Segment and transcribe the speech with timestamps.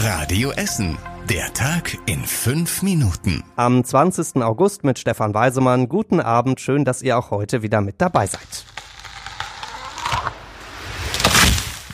[0.00, 0.96] Radio Essen.
[1.28, 3.42] Der Tag in fünf Minuten.
[3.56, 4.40] Am 20.
[4.44, 5.88] August mit Stefan Weisemann.
[5.88, 6.60] Guten Abend.
[6.60, 8.64] Schön, dass ihr auch heute wieder mit dabei seid.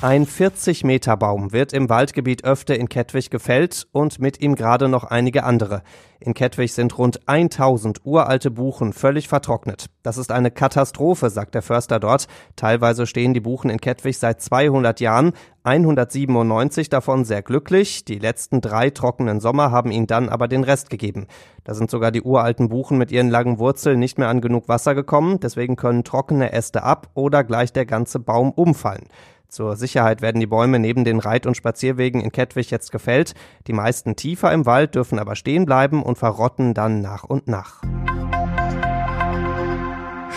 [0.04, 4.86] Ein 40 Meter Baum wird im Waldgebiet Öfte in Kettwig gefällt und mit ihm gerade
[4.86, 5.82] noch einige andere.
[6.20, 9.86] In Kettwig sind rund 1000 uralte Buchen völlig vertrocknet.
[10.02, 12.28] Das ist eine Katastrophe, sagt der Förster dort.
[12.54, 18.04] Teilweise stehen die Buchen in Kettwig seit 200 Jahren, 197 davon sehr glücklich.
[18.04, 21.28] Die letzten drei trockenen Sommer haben ihnen dann aber den Rest gegeben.
[21.64, 24.94] Da sind sogar die uralten Buchen mit ihren langen Wurzeln nicht mehr an genug Wasser
[24.94, 25.40] gekommen.
[25.40, 29.08] Deswegen können trockene Äste ab oder gleich der ganze Baum umfallen.
[29.48, 33.34] Zur Sicherheit werden die Bäume neben den Reit- und Spazierwegen in Kettwig jetzt gefällt.
[33.66, 37.82] Die meisten tiefer im Wald dürfen aber stehen bleiben und verrotten dann nach und nach.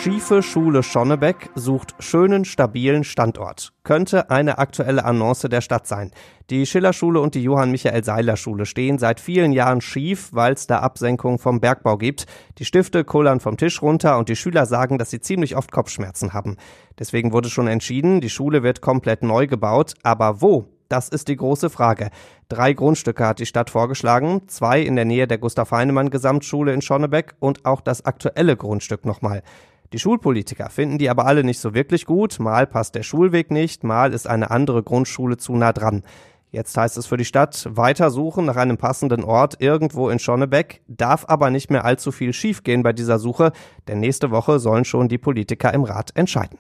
[0.08, 3.74] Schiefe Schule Schonnebeck sucht schönen, stabilen Standort.
[3.84, 6.12] Könnte eine aktuelle Annonce der Stadt sein.
[6.50, 11.60] Die Schillerschule und die Johann-Michael-Seiler-Schule stehen seit vielen Jahren schief, weil es da Absenkung vom
[11.60, 12.26] Bergbau gibt.
[12.58, 16.32] Die Stifte kullern vom Tisch runter und die Schüler sagen, dass sie ziemlich oft Kopfschmerzen
[16.32, 16.56] haben.
[16.98, 19.96] Deswegen wurde schon entschieden, die Schule wird komplett neu gebaut.
[20.04, 20.70] Aber wo?
[20.88, 22.12] Das ist die große Frage.
[22.48, 26.82] Drei Grundstücke hat die Stadt vorgeschlagen, zwei in der Nähe der Gustav Heinemann Gesamtschule in
[26.82, 29.44] Schonnebeck und auch das aktuelle Grundstück nochmal.
[29.94, 32.40] Die Schulpolitiker finden die aber alle nicht so wirklich gut.
[32.40, 36.04] Mal passt der Schulweg nicht, mal ist eine andere Grundschule zu nah dran.
[36.52, 40.82] Jetzt heißt es für die Stadt weiter suchen nach einem passenden Ort irgendwo in Schonnebeck,
[40.88, 43.52] darf aber nicht mehr allzu viel schiefgehen bei dieser Suche,
[43.88, 46.58] denn nächste Woche sollen schon die Politiker im Rat entscheiden.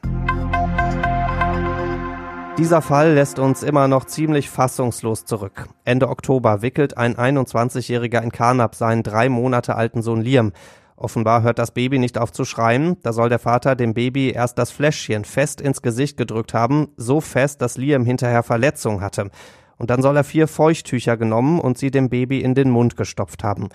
[2.57, 5.67] Dieser Fall lässt uns immer noch ziemlich fassungslos zurück.
[5.83, 10.53] Ende Oktober wickelt ein 21-Jähriger in Karnap seinen drei Monate alten Sohn Liam.
[10.99, 12.97] Offenbar hört das Baby nicht auf zu schreien.
[13.03, 17.21] Da soll der Vater dem Baby erst das Fläschchen fest ins Gesicht gedrückt haben, so
[17.21, 19.29] fest, dass Liam hinterher Verletzungen hatte.
[19.77, 23.43] Und dann soll er vier Feuchttücher genommen und sie dem Baby in den Mund gestopft
[23.43, 23.69] haben.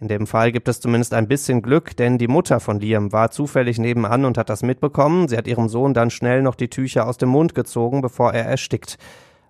[0.00, 3.30] In dem Fall gibt es zumindest ein bisschen Glück, denn die Mutter von Liam war
[3.30, 5.28] zufällig nebenan und hat das mitbekommen.
[5.28, 8.46] Sie hat ihrem Sohn dann schnell noch die Tücher aus dem Mund gezogen, bevor er
[8.46, 8.98] erstickt.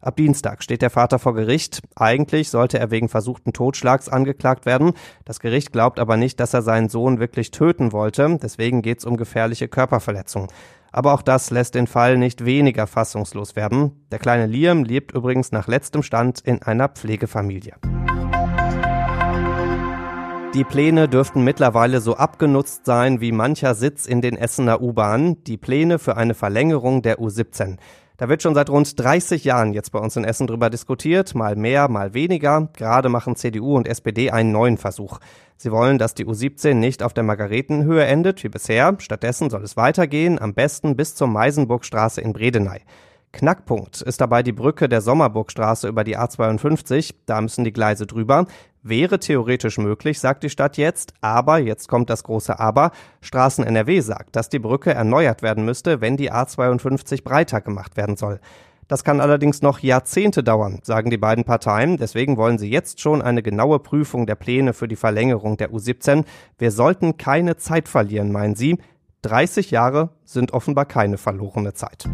[0.04, 1.80] Ab Dienstag steht der Vater vor Gericht.
[1.96, 4.92] Eigentlich sollte er wegen versuchten Totschlags angeklagt werden.
[5.24, 8.38] Das Gericht glaubt aber nicht, dass er seinen Sohn wirklich töten wollte.
[8.42, 10.48] Deswegen geht es um gefährliche Körperverletzung.
[10.92, 14.04] Aber auch das lässt den Fall nicht weniger fassungslos werden.
[14.12, 17.72] Der kleine Liam lebt übrigens nach letztem Stand in einer Pflegefamilie.
[20.54, 25.42] Die Pläne dürften mittlerweile so abgenutzt sein wie mancher Sitz in den Essener U-Bahnen.
[25.44, 27.78] Die Pläne für eine Verlängerung der U17.
[28.16, 31.56] Da wird schon seit rund 30 Jahren jetzt bei uns in Essen drüber diskutiert, mal
[31.56, 32.68] mehr, mal weniger.
[32.76, 35.18] Gerade machen CDU und SPD einen neuen Versuch.
[35.56, 38.94] Sie wollen, dass die U17 nicht auf der Margaretenhöhe endet wie bisher.
[39.00, 42.82] Stattdessen soll es weitergehen, am besten bis zur Meisenburgstraße in Bredeney.
[43.32, 47.14] Knackpunkt ist dabei die Brücke der Sommerburgstraße über die A52.
[47.26, 48.46] Da müssen die Gleise drüber.
[48.86, 52.90] Wäre theoretisch möglich, sagt die Stadt jetzt, aber, jetzt kommt das große Aber,
[53.22, 58.16] Straßen NRW sagt, dass die Brücke erneuert werden müsste, wenn die A52 breiter gemacht werden
[58.16, 58.40] soll.
[58.86, 61.96] Das kann allerdings noch Jahrzehnte dauern, sagen die beiden Parteien.
[61.96, 66.26] Deswegen wollen sie jetzt schon eine genaue Prüfung der Pläne für die Verlängerung der U17.
[66.58, 68.76] Wir sollten keine Zeit verlieren, meinen sie.
[69.22, 72.04] 30 Jahre sind offenbar keine verlorene Zeit.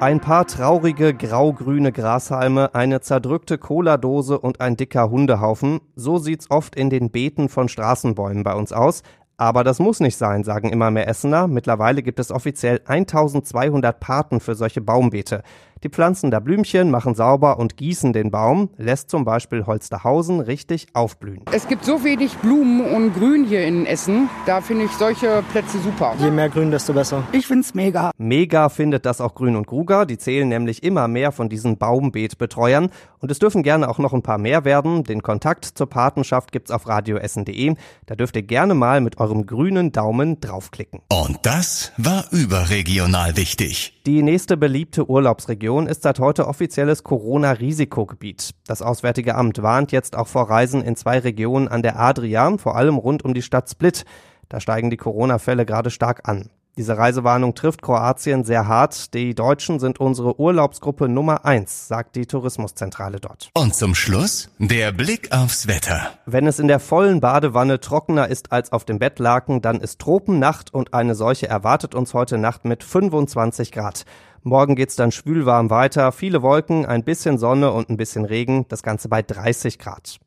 [0.00, 5.80] Ein paar traurige grau-grüne Grashalme, eine zerdrückte Cola-Dose und ein dicker Hundehaufen.
[5.94, 9.02] So sieht's oft in den Beeten von Straßenbäumen bei uns aus.
[9.36, 11.48] Aber das muss nicht sein, sagen immer mehr Essener.
[11.48, 15.42] Mittlerweile gibt es offiziell 1200 Paten für solche Baumbeete.
[15.84, 20.86] Die pflanzen da Blümchen, machen sauber und gießen den Baum, lässt zum Beispiel Holsterhausen richtig
[20.94, 21.42] aufblühen.
[21.52, 25.78] Es gibt so wenig Blumen und Grün hier in Essen, da finde ich solche Plätze
[25.80, 26.14] super.
[26.18, 27.22] Je mehr Grün, desto besser.
[27.32, 28.12] Ich finde es mega.
[28.16, 30.06] Mega findet das auch Grün und Gruger.
[30.06, 32.88] Die zählen nämlich immer mehr von diesen Baumbeetbetreuern.
[33.18, 35.04] Und es dürfen gerne auch noch ein paar mehr werden.
[35.04, 37.74] Den Kontakt zur Patenschaft gibt's auf radioessen.de.
[38.06, 41.00] Da dürft ihr gerne mal mit eurem grünen Daumen draufklicken.
[41.10, 43.93] Und das war überregional wichtig.
[44.06, 48.50] Die nächste beliebte Urlaubsregion ist seit heute offizielles Corona-Risikogebiet.
[48.66, 52.76] Das Auswärtige Amt warnt jetzt auch vor Reisen in zwei Regionen an der Adria, vor
[52.76, 54.04] allem rund um die Stadt Split.
[54.50, 56.50] Da steigen die Corona-Fälle gerade stark an.
[56.76, 59.14] Diese Reisewarnung trifft Kroatien sehr hart.
[59.14, 63.50] Die Deutschen sind unsere Urlaubsgruppe Nummer eins, sagt die Tourismuszentrale dort.
[63.54, 66.10] Und zum Schluss der Blick aufs Wetter.
[66.26, 70.74] Wenn es in der vollen Badewanne trockener ist als auf dem Bettlaken, dann ist Tropennacht
[70.74, 74.04] und eine solche erwartet uns heute Nacht mit 25 Grad.
[74.42, 78.82] Morgen geht's dann schwülwarm weiter, viele Wolken, ein bisschen Sonne und ein bisschen Regen, das
[78.82, 80.18] Ganze bei 30 Grad.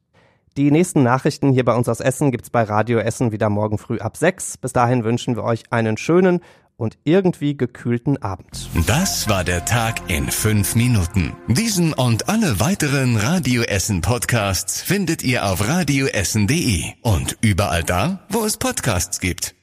[0.57, 3.99] Die nächsten Nachrichten hier bei uns aus Essen gibt's bei Radio Essen wieder morgen früh
[3.99, 4.57] ab 6.
[4.57, 6.41] Bis dahin wünschen wir euch einen schönen
[6.77, 8.67] und irgendwie gekühlten Abend.
[8.87, 11.35] Das war der Tag in fünf Minuten.
[11.47, 18.43] Diesen und alle weiteren Radio Essen Podcasts findet ihr auf radioessen.de und überall da, wo
[18.43, 19.56] es Podcasts gibt.